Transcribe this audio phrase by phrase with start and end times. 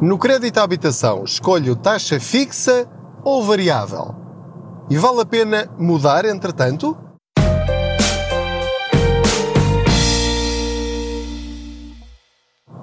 [0.00, 2.86] No crédito à habitação, escolho taxa fixa
[3.24, 4.14] ou variável?
[4.90, 6.94] E vale a pena mudar entretanto?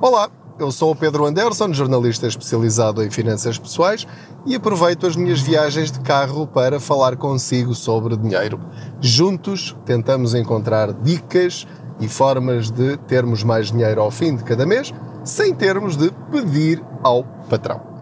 [0.02, 4.08] Olá, eu sou o Pedro Anderson, jornalista especializado em finanças pessoais
[4.44, 8.60] e aproveito as minhas viagens de carro para falar consigo sobre dinheiro.
[9.00, 11.68] Juntos tentamos encontrar dicas
[12.00, 14.92] e formas de termos mais dinheiro ao fim de cada mês
[15.24, 17.94] sem termos de pedir ao patrão.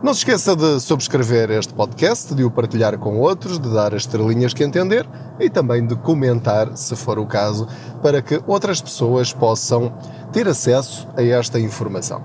[0.00, 4.02] Não se esqueça de subscrever este podcast, de o partilhar com outros, de dar as
[4.02, 5.04] estrelinhas que entender
[5.40, 7.66] e também de comentar, se for o caso,
[8.00, 9.92] para que outras pessoas possam
[10.32, 12.22] ter acesso a esta informação.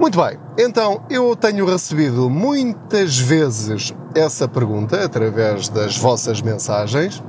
[0.00, 7.22] Muito bem, então eu tenho recebido muitas vezes essa pergunta através das vossas mensagens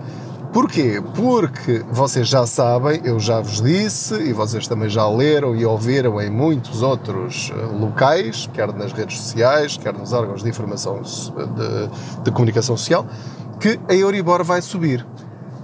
[0.52, 1.00] Porquê?
[1.16, 6.20] Porque vocês já sabem, eu já vos disse, e vocês também já leram e ouviram
[6.20, 12.24] em muitos outros eh, locais, quer nas redes sociais, quer nos órgãos de informação de,
[12.24, 13.06] de comunicação social,
[13.60, 15.06] que a Euribor vai subir.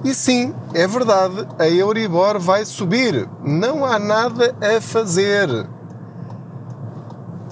[0.04, 3.28] E sim, é verdade, a Euribor vai subir.
[3.44, 5.68] Não há nada a fazer.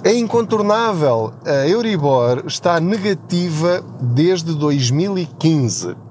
[0.04, 1.32] É incontornável.
[1.44, 6.03] A Euribor está negativa desde 2015.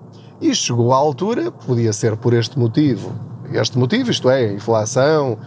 [0.44, 3.14] E chegou à altura, podia ser por este motivo,
[3.54, 5.38] este motivo, isto é, a inflação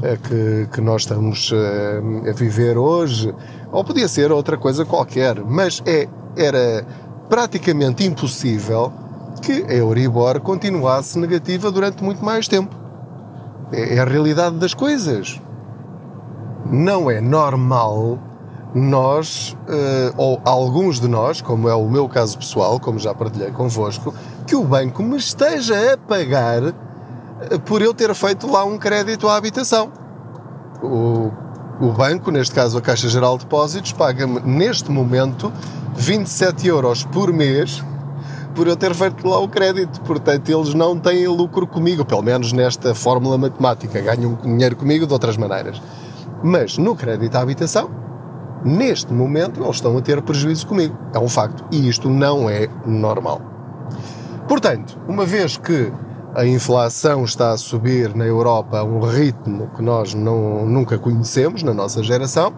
[0.00, 3.34] é, que, que nós estamos é, a viver hoje,
[3.70, 6.86] ou podia ser outra coisa qualquer, mas é, era
[7.28, 8.90] praticamente impossível
[9.42, 12.74] que a Euribor continuasse negativa durante muito mais tempo.
[13.70, 15.38] É, é a realidade das coisas.
[16.64, 18.18] Não é normal
[18.74, 23.50] nós, uh, ou alguns de nós, como é o meu caso pessoal, como já partilhei
[23.50, 24.14] convosco,
[24.46, 26.74] que o banco me esteja a pagar uh,
[27.64, 29.90] por eu ter feito lá um crédito à habitação.
[30.82, 31.30] O,
[31.80, 35.52] o banco, neste caso a Caixa Geral de Depósitos, paga-me neste momento
[35.96, 37.82] 27 euros por mês
[38.54, 40.00] por eu ter feito lá o crédito.
[40.02, 44.00] Portanto, eles não têm lucro comigo, pelo menos nesta fórmula matemática.
[44.00, 45.80] Ganham dinheiro comigo de outras maneiras.
[46.42, 47.90] Mas no crédito à habitação,
[48.64, 50.96] neste momento eles estão a ter prejuízo comigo.
[51.14, 51.64] É um facto.
[51.70, 53.40] E isto não é normal.
[54.48, 55.92] Portanto, uma vez que
[56.34, 61.62] a inflação está a subir na Europa a um ritmo que nós não, nunca conhecemos
[61.62, 62.52] na nossa geração,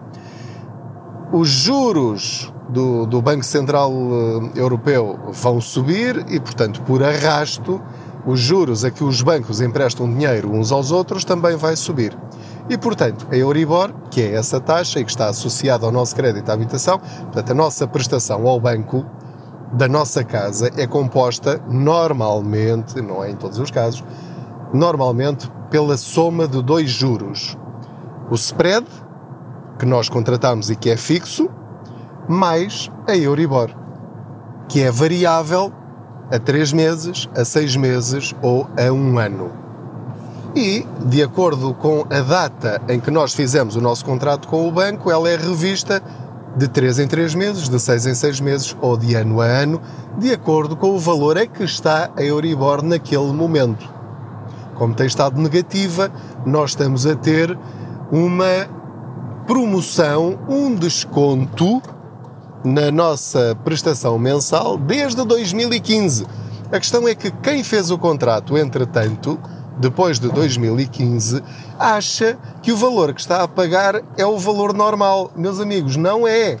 [1.31, 7.81] os juros do, do Banco Central eh, Europeu vão subir e, portanto, por arrasto,
[8.25, 12.17] os juros a que os bancos emprestam dinheiro uns aos outros também vai subir.
[12.69, 16.49] E, portanto, a Euribor, que é essa taxa e que está associada ao nosso crédito
[16.49, 19.05] à habitação, portanto, a nossa prestação ao banco
[19.73, 24.03] da nossa casa é composta normalmente, não é em todos os casos,
[24.73, 27.57] normalmente pela soma de dois juros.
[28.29, 28.85] O spread,
[29.77, 31.49] que nós contratamos e que é fixo,
[32.29, 33.71] mais a Euribor,
[34.69, 35.73] que é variável
[36.31, 39.62] a três meses, a seis meses ou a um ano
[40.55, 44.71] e, de acordo com a data em que nós fizemos o nosso contrato com o
[44.71, 46.01] banco, ela é revista
[46.55, 49.81] de 3 em 3 meses, de 6 em 6 meses ou de ano a ano,
[50.17, 53.89] de acordo com o valor em que está a Euribor naquele momento.
[54.75, 56.11] Como tem estado negativa,
[56.45, 57.57] nós estamos a ter
[58.11, 58.67] uma
[59.47, 61.81] promoção, um desconto
[62.63, 66.25] na nossa prestação mensal desde 2015.
[66.71, 69.39] A questão é que quem fez o contrato, entretanto,
[69.77, 71.43] depois de 2015,
[71.79, 75.31] acha que o valor que está a pagar é o valor normal.
[75.35, 76.57] Meus amigos, não é.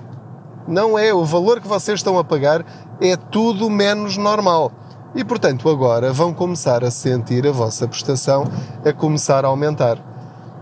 [0.67, 1.13] Não é.
[1.13, 2.65] O valor que vocês estão a pagar
[2.99, 4.71] é tudo menos normal.
[5.15, 8.47] E portanto, agora vão começar a sentir a vossa prestação
[8.83, 9.99] a começar a aumentar.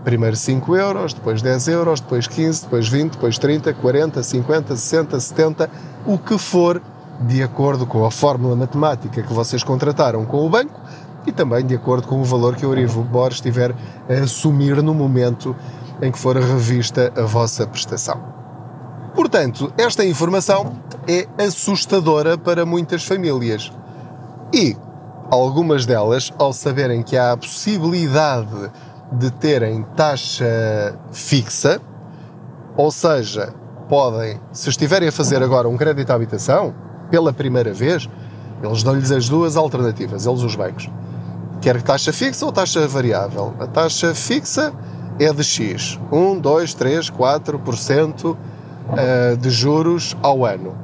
[0.04, 5.20] Primeiro 5 euros, depois 10 euros, depois 15, depois 20, depois 30, 40, 50, 60,
[5.20, 5.70] 70,
[6.04, 6.82] o que for,
[7.20, 10.78] de acordo com a fórmula matemática que vocês contrataram com o banco,
[11.26, 13.74] e também de acordo com o valor que a Euribor estiver
[14.08, 15.54] a assumir no momento
[16.00, 18.20] em que for revista a vossa prestação.
[19.14, 20.76] Portanto, esta informação
[21.06, 23.70] é assustadora para muitas famílias.
[24.52, 24.76] E
[25.30, 28.70] algumas delas, ao saberem que há a possibilidade
[29.12, 31.80] de terem taxa fixa,
[32.76, 33.54] ou seja,
[33.88, 36.74] podem, se estiverem a fazer agora um crédito à habitação,
[37.10, 38.08] pela primeira vez,
[38.62, 40.88] eles dão-lhes as duas alternativas, eles os bancos.
[41.62, 43.54] Quer taxa fixa ou taxa variável?
[43.60, 44.72] A taxa fixa
[45.20, 48.36] é de X, 1, 2, 3, 4%
[49.40, 50.74] de juros ao ano.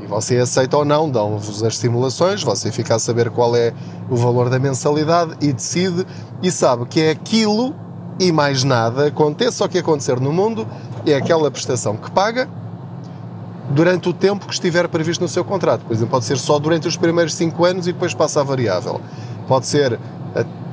[0.00, 3.72] E você aceita ou não, dão-vos as simulações, você fica a saber qual é
[4.10, 6.04] o valor da mensalidade e decide
[6.42, 7.72] e sabe que é aquilo
[8.18, 10.66] e mais nada aconteça o que acontecer no mundo,
[11.06, 12.48] é aquela prestação que paga
[13.70, 15.84] durante o tempo que estiver previsto no seu contrato.
[15.84, 19.00] Por exemplo, pode ser só durante os primeiros 5 anos e depois passa a variável.
[19.46, 19.98] Pode ser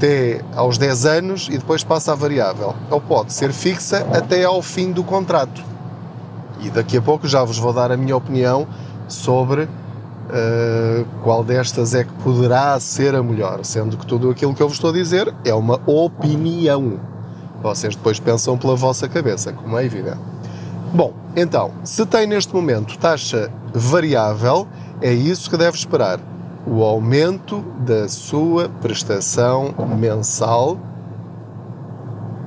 [0.01, 2.73] até aos 10 anos e depois passa a variável.
[2.89, 5.63] Ou pode ser fixa até ao fim do contrato.
[6.59, 8.67] E daqui a pouco já vos vou dar a minha opinião
[9.07, 14.63] sobre uh, qual destas é que poderá ser a melhor, sendo que tudo aquilo que
[14.63, 16.99] eu vos estou a dizer é uma opinião.
[17.61, 20.19] Vocês depois pensam pela vossa cabeça, como é evidente.
[20.91, 24.67] Bom, então, se tem neste momento taxa variável,
[24.99, 26.19] é isso que deve esperar.
[26.65, 30.77] O aumento da sua prestação mensal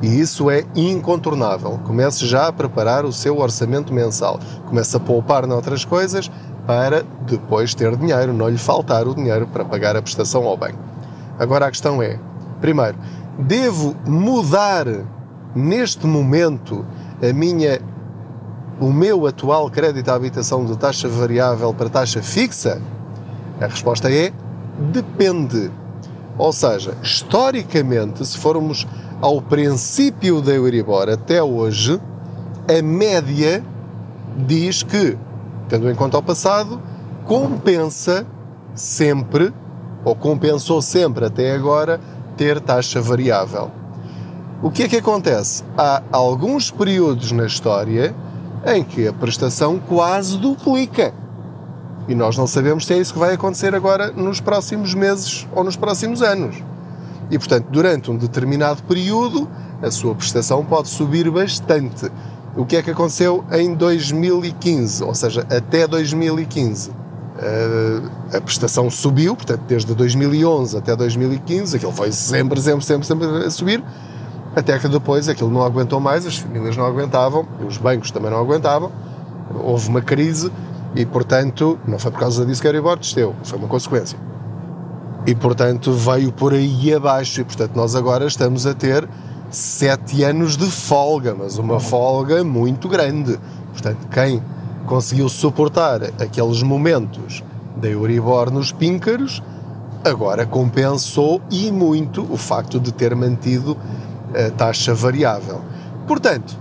[0.02, 1.80] e isso é incontornável.
[1.84, 4.38] Comece já a preparar o seu orçamento mensal.
[4.66, 6.30] Comece a poupar noutras coisas
[6.66, 10.78] para depois ter dinheiro, não lhe faltar o dinheiro para pagar a prestação ao banco.
[11.38, 12.18] Agora a questão é:
[12.60, 12.96] primeiro,
[13.38, 14.86] devo mudar
[15.54, 16.84] neste momento
[17.22, 17.80] a minha
[18.80, 22.80] o meu atual crédito à habitação de taxa variável para taxa fixa?
[23.64, 24.30] A resposta é
[24.92, 25.70] depende.
[26.36, 28.86] Ou seja, historicamente, se formos
[29.22, 31.98] ao princípio da Euribor até hoje,
[32.68, 33.64] a média
[34.36, 35.16] diz que,
[35.68, 36.78] tendo em conta o passado,
[37.24, 38.26] compensa
[38.74, 39.50] sempre,
[40.04, 41.98] ou compensou sempre até agora,
[42.36, 43.70] ter taxa variável.
[44.62, 45.64] O que é que acontece?
[45.76, 48.14] Há alguns períodos na história
[48.66, 51.14] em que a prestação quase duplica.
[52.06, 55.64] E nós não sabemos se é isso que vai acontecer agora nos próximos meses ou
[55.64, 56.62] nos próximos anos.
[57.30, 59.48] E, portanto, durante um determinado período,
[59.82, 62.10] a sua prestação pode subir bastante.
[62.56, 67.04] O que é que aconteceu em 2015, ou seja, até 2015?
[67.36, 73.26] Eh, a prestação subiu, portanto, desde 2011 até 2015, aquilo foi sempre, sempre, sempre, sempre
[73.26, 73.82] a subir,
[74.54, 78.38] até que depois aquilo não aguentou mais, as famílias não aguentavam, os bancos também não
[78.38, 78.92] aguentavam,
[79.52, 80.52] houve uma crise
[80.94, 84.18] e, portanto, não foi por causa disso que a Euribor desceu, foi uma consequência.
[85.26, 89.08] E, portanto, veio por aí abaixo e, portanto, nós agora estamos a ter
[89.50, 93.38] sete anos de folga, mas uma folga muito grande.
[93.72, 94.42] Portanto, quem
[94.86, 97.42] conseguiu suportar aqueles momentos
[97.76, 99.42] da Euribor nos píncaros,
[100.04, 103.76] agora compensou e muito o facto de ter mantido
[104.34, 105.60] a taxa variável.
[106.06, 106.58] Portanto,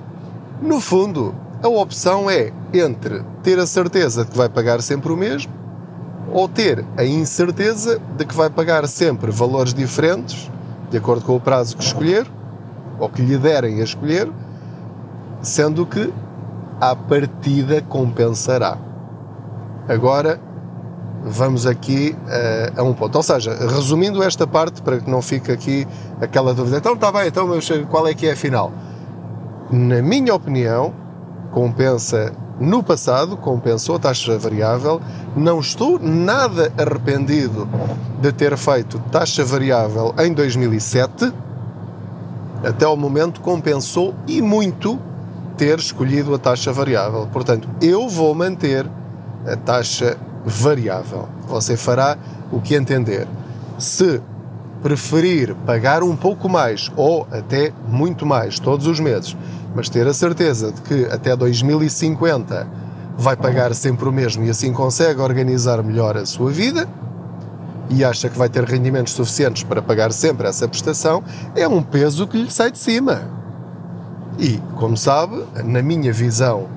[0.62, 5.16] no fundo, a opção é entre ter a certeza de que vai pagar sempre o
[5.16, 5.54] mesmo
[6.30, 10.52] ou ter a incerteza de que vai pagar sempre valores diferentes,
[10.92, 12.28] de acordo com o prazo que escolher,
[13.00, 14.30] ou que lhe derem a escolher,
[15.42, 16.14] sendo que
[16.82, 18.78] à partida compensará.
[19.88, 20.42] Agora,
[21.24, 23.16] vamos aqui uh, a um ponto.
[23.16, 25.88] Ou seja, resumindo esta parte, para que não fique aqui
[26.20, 27.48] aquela dúvida, então está bem, então
[27.90, 28.72] qual é que é a final?
[29.72, 31.03] Na minha opinião,
[31.54, 35.00] compensa no passado, compensou a taxa variável.
[35.36, 37.68] Não estou nada arrependido
[38.20, 41.32] de ter feito taxa variável em 2007.
[42.64, 45.00] Até o momento compensou e muito
[45.56, 47.28] ter escolhido a taxa variável.
[47.32, 48.90] Portanto, eu vou manter
[49.46, 51.28] a taxa variável.
[51.48, 52.18] Você fará
[52.52, 53.28] o que entender.
[53.78, 54.22] Se
[54.82, 59.36] preferir pagar um pouco mais ou até muito mais todos os meses,
[59.76, 62.68] mas ter a certeza de que até 2050
[63.18, 66.88] vai pagar sempre o mesmo e assim consegue organizar melhor a sua vida
[67.90, 71.24] e acha que vai ter rendimentos suficientes para pagar sempre essa prestação,
[71.56, 73.22] é um peso que lhe sai de cima.
[74.40, 76.68] E, como sabe, na minha visão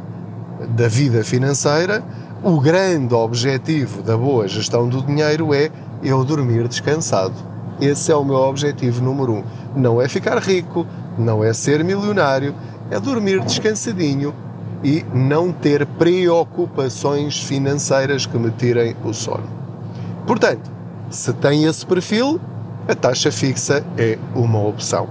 [0.70, 2.02] da vida financeira,
[2.42, 5.70] o grande objetivo da boa gestão do dinheiro é
[6.02, 7.34] eu dormir descansado.
[7.80, 9.44] Esse é o meu objetivo número um.
[9.74, 10.86] Não é ficar rico,
[11.18, 12.54] não é ser milionário,
[12.90, 14.34] é dormir descansadinho
[14.82, 19.48] e não ter preocupações financeiras que me tirem o sono.
[20.26, 20.70] Portanto,
[21.10, 22.40] se tem esse perfil,
[22.88, 25.08] a taxa fixa é uma opção.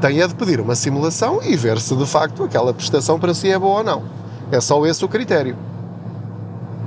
[0.00, 3.48] Tem é de pedir uma simulação e ver se de facto aquela prestação para si
[3.50, 4.02] é boa ou não.
[4.52, 5.56] É só esse o critério.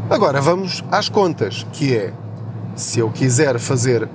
[0.09, 2.13] Agora vamos às contas, que é
[2.75, 4.07] se eu quiser fazer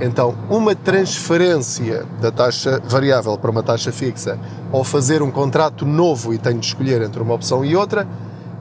[0.00, 4.38] então uma transferência da taxa variável para uma taxa fixa
[4.70, 8.06] ou fazer um contrato novo e tenho de escolher entre uma opção e outra,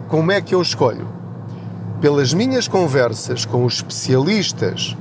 [0.08, 1.08] como é que eu escolho?
[2.00, 4.96] Pelas minhas conversas com os especialistas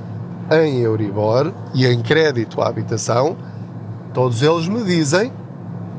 [0.51, 3.35] em Euribor e em crédito à habitação,
[4.13, 5.31] todos eles me dizem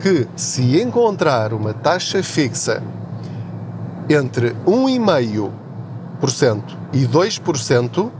[0.00, 2.82] que se encontrar uma taxa fixa
[4.08, 6.62] entre 1,5%
[6.92, 8.10] e 2%,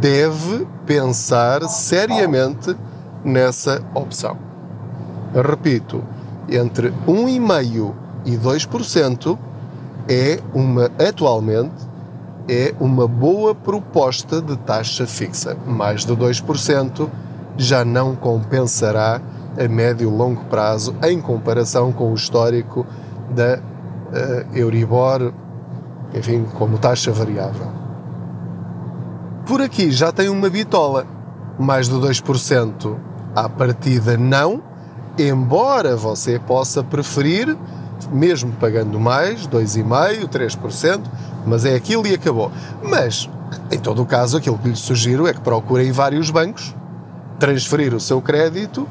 [0.00, 2.76] deve pensar seriamente
[3.24, 4.36] nessa opção.
[5.34, 6.02] Repito,
[6.48, 9.38] entre 1,5% e 2%
[10.08, 11.74] é uma, atualmente,
[12.48, 15.56] é uma boa proposta de taxa fixa.
[15.66, 17.08] Mais de 2%
[17.56, 19.20] já não compensará
[19.58, 22.86] a médio e longo prazo em comparação com o histórico
[23.30, 25.32] da uh, Euribor,
[26.14, 27.81] enfim, como taxa variável.
[29.46, 31.04] Por aqui já tem uma bitola,
[31.58, 32.96] mais de 2%
[33.34, 34.62] à partida não,
[35.18, 37.56] embora você possa preferir,
[38.12, 41.00] mesmo pagando mais, 2,5%, 3%,
[41.44, 42.52] mas é aquilo e acabou.
[42.82, 43.28] Mas,
[43.70, 46.74] em todo o caso, aquilo que lhe sugiro é que procure em vários bancos,
[47.40, 48.88] transferir o seu crédito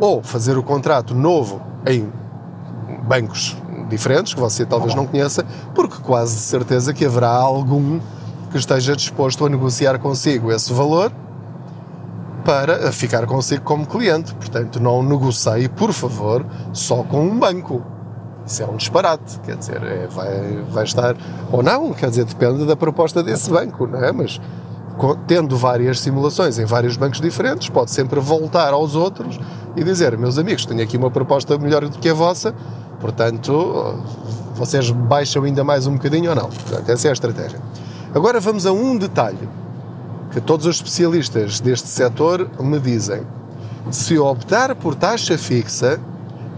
[0.00, 2.10] ou fazer o contrato novo em
[3.06, 3.56] bancos
[3.90, 8.00] diferentes, que você talvez não conheça, porque quase de certeza que haverá algum
[8.56, 11.12] que esteja disposto a negociar consigo esse valor
[12.42, 14.34] para ficar consigo como cliente.
[14.34, 17.82] Portanto, não negocie, por favor, só com um banco.
[18.46, 21.16] Isso é um disparate, quer dizer, é, vai, vai estar.
[21.52, 24.12] Ou não, quer dizer, depende da proposta desse banco, não é?
[24.12, 24.40] Mas
[25.26, 29.38] tendo várias simulações em vários bancos diferentes, pode sempre voltar aos outros
[29.74, 32.54] e dizer: meus amigos, tenho aqui uma proposta melhor do que a vossa,
[33.00, 33.98] portanto,
[34.54, 36.48] vocês baixam ainda mais um bocadinho ou não.
[36.48, 37.60] Portanto, essa é a estratégia.
[38.16, 39.46] Agora vamos a um detalhe
[40.32, 43.20] que todos os especialistas deste setor me dizem.
[43.90, 46.00] Se optar por taxa fixa,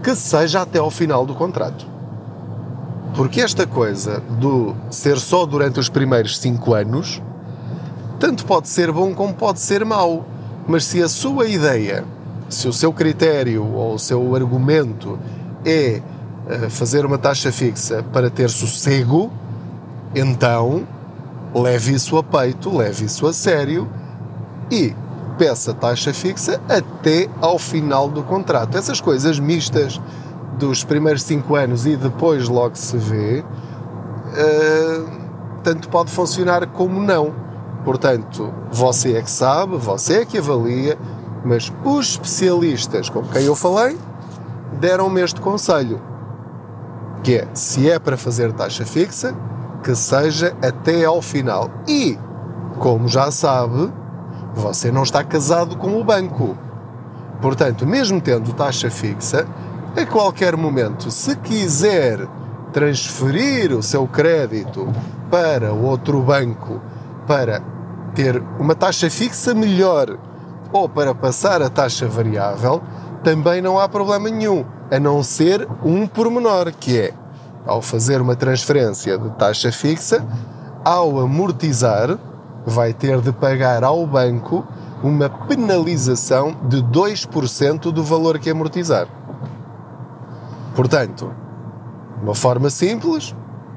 [0.01, 1.85] que seja até ao final do contrato.
[3.13, 7.21] Porque esta coisa do ser só durante os primeiros 5 anos,
[8.21, 10.25] tanto pode ser bom como pode ser mau.
[10.65, 12.05] Mas se a sua ideia,
[12.47, 15.19] se o seu critério ou o seu argumento
[15.65, 16.01] é
[16.47, 19.29] eh, fazer uma taxa fixa para ter sossego,
[20.15, 20.87] então
[21.53, 23.87] leve isso a peito, leve isso a sério
[24.71, 24.93] e
[25.37, 28.77] peça taxa fixa até ao final do contrato.
[28.77, 29.99] Essas coisas mistas
[30.57, 35.09] dos primeiros cinco anos e depois logo se vê, uh,
[35.63, 37.33] tanto pode funcionar como não.
[37.85, 40.97] Portanto, você é que sabe, você é que avalia,
[41.45, 43.97] mas os especialistas com quem eu falei
[44.79, 46.01] deram-me este conselho,
[47.23, 49.33] que é, se é para fazer taxa fixa,
[49.83, 51.69] que seja até ao final.
[51.87, 52.17] E,
[52.77, 53.91] como já sabe,
[54.53, 56.57] você não está casado com o banco.
[57.41, 59.47] Portanto, mesmo tendo taxa fixa,
[59.95, 62.27] a qualquer momento, se quiser
[62.71, 64.87] transferir o seu crédito
[65.31, 66.79] para outro banco
[67.25, 67.61] para
[68.13, 70.17] ter uma taxa fixa melhor
[70.71, 72.81] ou para passar a taxa variável,
[73.23, 77.13] também não há problema nenhum, a não ser um pormenor, que é,
[77.65, 80.25] ao fazer uma transferência de taxa fixa,
[80.83, 82.17] ao amortizar,
[82.65, 84.65] vai ter de pagar ao banco
[85.03, 89.07] uma penalização de 2% do valor que amortizar.
[90.75, 91.31] Portanto,
[92.17, 93.35] de uma forma simples,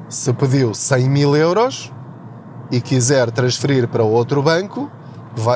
[0.09, 1.93] se pediu 100 mil euros
[2.71, 4.91] e quiser transferir para outro banco,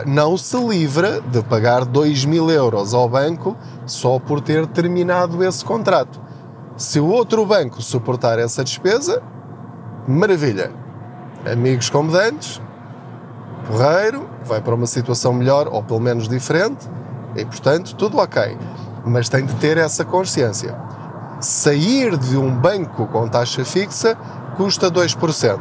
[0.07, 5.65] não se livra de pagar 2 mil euros ao banco só por ter terminado esse
[5.65, 6.26] contrato.
[6.77, 9.23] Se o outro banco suportar essa despesa,
[10.07, 10.71] maravilha.
[11.51, 12.61] Amigos como dantes,
[13.67, 16.87] porreiro, vai para uma situação melhor ou pelo menos diferente
[17.35, 18.59] e, portanto, tudo ok.
[19.07, 20.77] Mas tem de ter essa consciência.
[21.41, 24.15] Sair de um banco com taxa fixa
[24.59, 25.59] custa 2%.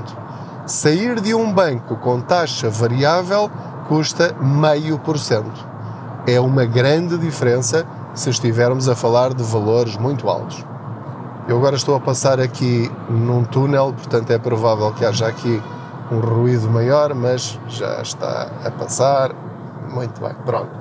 [0.66, 3.50] Sair de um banco com taxa variável
[3.88, 5.66] custa meio por cento.
[6.28, 10.66] É uma grande diferença se estivermos a falar de valores muito altos.
[11.48, 15.62] Eu agora estou a passar aqui num túnel, portanto é provável que haja aqui
[16.12, 19.32] um ruído maior, mas já está a passar.
[19.94, 20.72] Muito bem, pronto.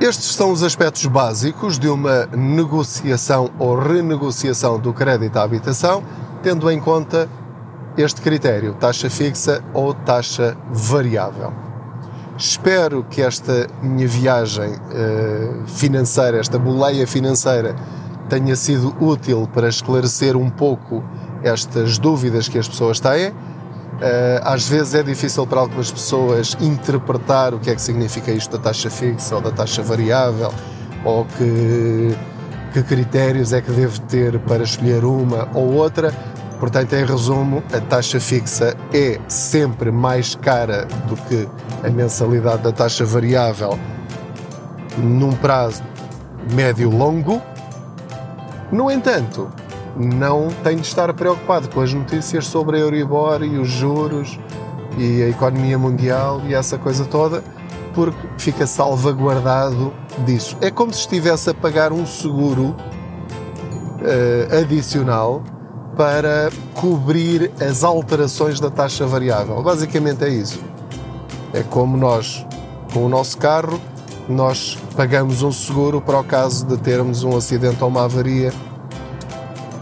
[0.00, 6.02] Estes são os aspectos básicos de uma negociação ou renegociação do crédito à habitação,
[6.42, 7.28] tendo em conta
[7.94, 11.52] este critério, taxa fixa ou taxa variável.
[12.38, 17.74] Espero que esta minha viagem uh, financeira, esta boleia financeira,
[18.28, 21.02] tenha sido útil para esclarecer um pouco
[21.42, 23.32] estas dúvidas que as pessoas têm
[24.00, 28.56] eh, às vezes é difícil para algumas pessoas interpretar o que é que significa isto
[28.56, 30.52] da taxa fixa ou da taxa variável,
[31.04, 32.16] ou que,
[32.72, 36.12] que critérios é que devo ter para escolher uma ou outra.
[36.60, 41.48] Portanto, em resumo, a taxa fixa é sempre mais cara do que
[41.84, 43.78] a mensalidade da taxa variável
[44.96, 45.82] num prazo
[46.52, 47.42] médio-longo.
[48.70, 49.48] No entanto,
[49.96, 54.38] não tem de estar preocupado com as notícias sobre a Euribor e os juros
[54.96, 57.42] e a economia mundial e essa coisa toda,
[57.94, 59.92] porque fica salvaguardado
[60.24, 60.56] disso.
[60.60, 62.76] É como se estivesse a pagar um seguro
[63.98, 65.42] uh, adicional
[65.96, 69.60] para cobrir as alterações da taxa variável.
[69.62, 70.60] Basicamente é isso.
[71.52, 72.46] É como nós,
[72.92, 73.80] com o nosso carro,
[74.28, 78.52] nós pagamos um seguro para o caso de termos um acidente ou uma avaria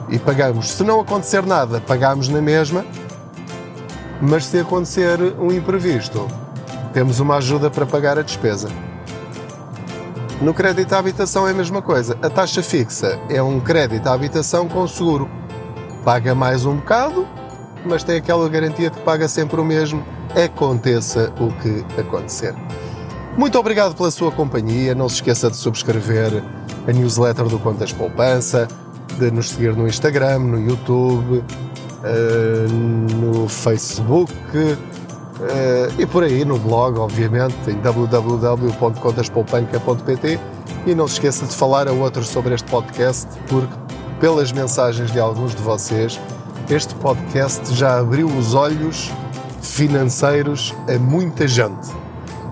[0.08, 0.70] e pagamos.
[0.70, 2.84] Se não acontecer nada, pagamos na mesma,
[4.20, 6.28] mas se acontecer um imprevisto,
[6.92, 8.68] temos uma ajuda para pagar a despesa.
[10.40, 12.16] No crédito à habitação é a mesma coisa.
[12.22, 15.28] A taxa fixa é um crédito à habitação com seguro.
[16.04, 17.26] Paga mais um bocado,
[17.84, 22.54] mas tem aquela garantia de que paga sempre o mesmo, aconteça o que acontecer.
[23.36, 24.94] Muito obrigado pela sua companhia.
[24.94, 26.42] Não se esqueça de subscrever
[26.88, 28.66] a newsletter do Contas Poupança,
[29.18, 31.44] de nos seguir no Instagram, no YouTube,
[32.02, 32.66] eh,
[33.14, 34.78] no Facebook eh,
[35.98, 40.40] e por aí no blog, obviamente, em www.contaspoupanca.pt.
[40.86, 43.74] E não se esqueça de falar a outros sobre este podcast, porque,
[44.18, 46.18] pelas mensagens de alguns de vocês,
[46.70, 49.12] este podcast já abriu os olhos
[49.60, 52.05] financeiros a muita gente.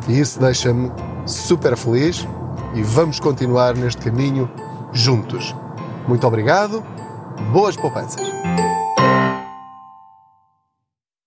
[0.08, 0.90] E isso deixa-me
[1.26, 2.26] super feliz
[2.74, 4.50] e vamos continuar neste caminho
[4.92, 5.54] juntos.
[6.06, 6.84] Muito obrigado,
[7.52, 8.22] boas poupanças!